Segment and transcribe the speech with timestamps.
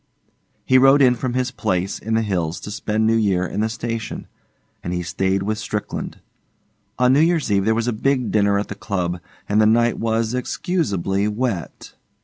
[0.65, 3.69] He rode in from his place in the hills to spend New Year in the
[3.69, 4.25] station,
[4.81, 6.19] and he stayed with Strickland.
[6.97, 9.99] On New Year's Eve there was a big dinner at the club, and the night
[9.99, 11.93] was excusably wet.